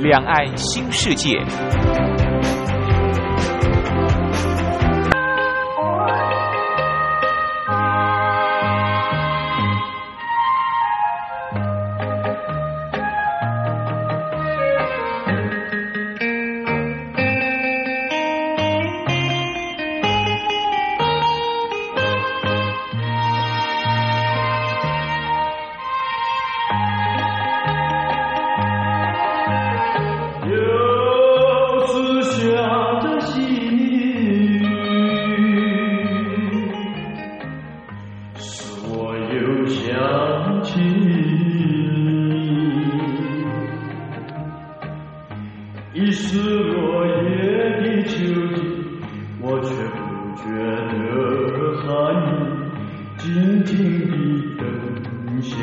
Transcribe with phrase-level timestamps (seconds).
[0.00, 1.36] 两岸新世界。
[45.98, 47.10] 已是落叶
[47.80, 48.18] 的秋
[48.54, 48.60] 季，
[49.40, 50.04] 我却不
[50.36, 50.44] 觉
[50.92, 51.88] 得寒
[52.20, 52.28] 意，
[53.16, 53.72] 静静
[54.10, 54.12] 地
[54.58, 54.60] 等
[55.40, 55.56] 下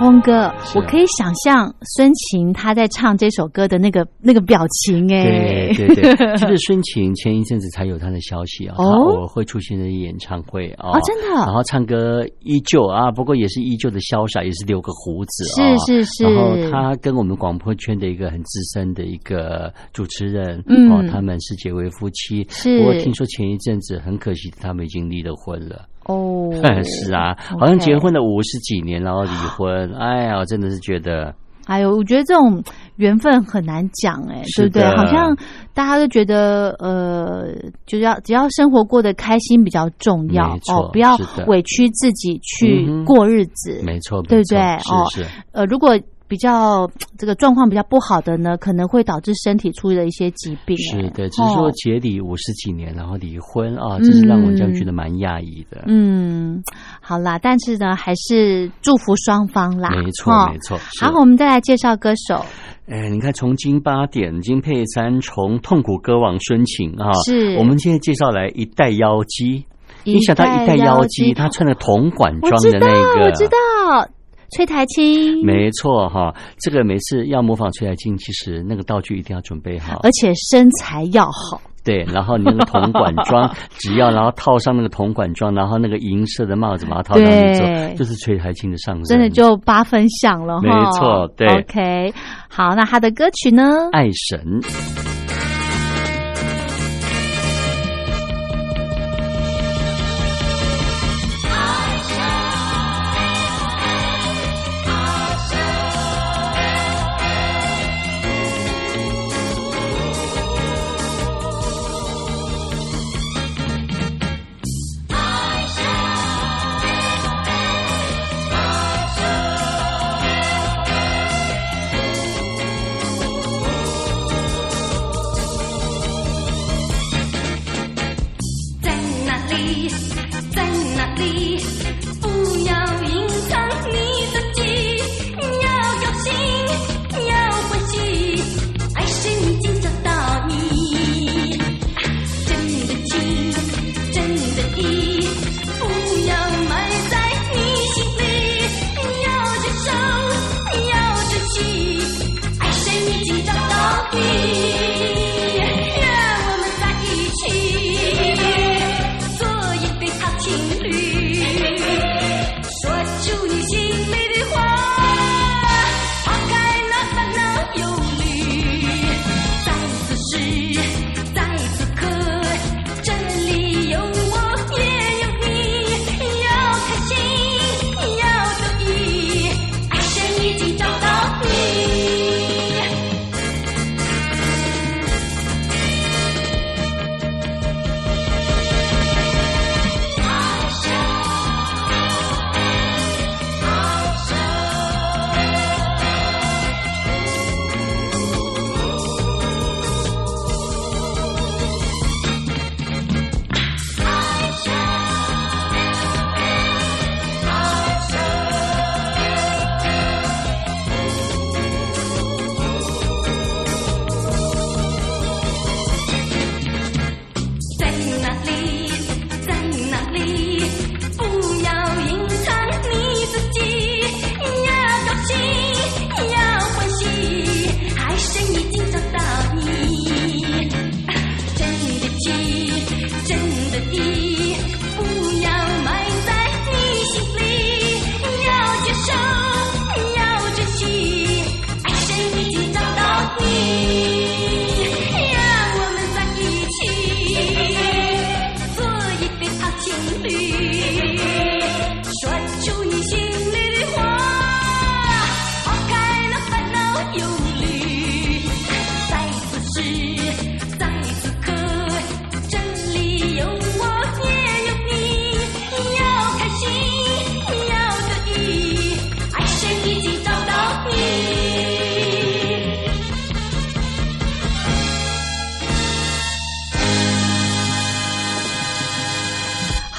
[0.00, 8.82] 峰哥，我可以想象孙晴她在唱这首歌的那个那个表情，哎，对对对， 其实孙晴前一阵子才有她的消息啊，哦？
[8.82, 11.28] 她偶尔会出现在演唱会啊，哦真的？
[11.44, 16.24] 然后唱歌依旧啊，不过也是依旧的潇洒，也是留个胡子啊，是是是。
[16.24, 20.90] 然后他跟我们广播圈的一个很资深的一个主持人，嗯。
[20.90, 22.78] 哦，他们是结为夫妻，是。
[22.78, 25.84] 不过听说前一阵子很可惜，他们已经离了婚了。
[26.10, 26.50] 哦，
[26.84, 31.34] 是啊，好像结婚了五十几年，然后离婚，哎呀，我真的是觉得。
[31.66, 32.60] 哎呦，我觉得这种
[32.96, 34.82] 缘分很难讲，哎，对不对？
[34.96, 35.36] 好像
[35.72, 37.46] 大家都觉得，呃，
[37.86, 41.16] 就是要只要生活过得开心比较重要哦，不要
[41.46, 44.58] 委屈自己去过日子，没错，对不对？
[44.60, 45.96] 哦，是是，呃，如果
[46.30, 50.76] 比较这个状况比较不好的呢，可能会导致身体出了一些疾病。
[50.94, 55.82] 哎是的，只是说哦结离五十几年，然后离婚啊，这是让我这样觉得蛮讶异的。
[55.88, 56.62] 嗯，
[57.00, 59.90] 好啦，但是呢，还是祝福双方啦。
[59.90, 62.46] 没错哦没错好，我们再来介绍歌手，
[62.86, 69.66] 哎，你看，从金八点金佩珊，从痛苦歌王孙晴啊，是我们现在介绍来一代妖姬。
[70.04, 74.08] 一你想到一代妖妖姬，她穿的铜管装我知道，的那个，我知道，
[74.50, 80.00] 崔台青，没错哈，这个每次要模仿崔台青，其实那个道具一定要准备好。
[80.02, 83.48] 而且身材要好，对，然后你那个铜管装，
[83.78, 89.04] 只要然后套上那个铜管装，然后那个银色的帽子把它套上去之对后，就是崔台青的上身。
[89.04, 90.62] 真的就八分像了哈。
[90.62, 92.14] 没错对 OK，
[92.48, 93.88] 好，那他的歌曲呢？
[93.92, 95.09] 爱神。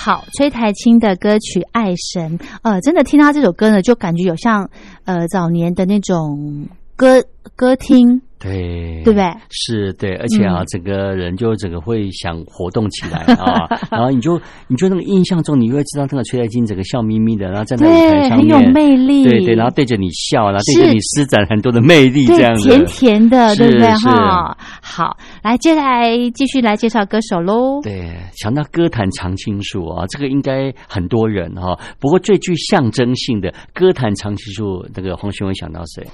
[0.03, 4.67] 好，崔台青的歌曲《爱神》，呃，真的听他这首歌呢，就感觉有像
[5.05, 7.23] 呃早年的那种歌
[7.55, 9.31] 歌厅，对，对不对？
[9.51, 23.87] 是对，而且啊，嗯整个人就整个会想活动起来啊， 然后你就你就那个印象中，你会知道那个崔台金整个笑眯眯的，然后站在舞台，上面，很有魅力，对对，然后对着你笑，然后对着你施展很多的魅力，这样，子，甜甜的，对不对？
[23.89, 27.79] 哈，好，来，接下来继续来介绍歌手喽。
[27.83, 36.07] 对，想到歌坛常青树啊，这个应该很多人哈、不过最具象征性的歌坛常青树，那个黄轩会想到谁？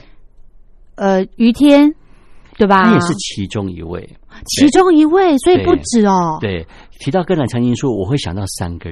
[0.95, 1.93] 呃，于天，
[2.57, 2.83] 对吧？
[2.83, 4.09] 他也是其中一位。
[4.45, 6.37] 其中一位，所以不止哦。
[6.41, 6.65] 对，
[6.99, 8.85] 提到个人常青树，我会想到三个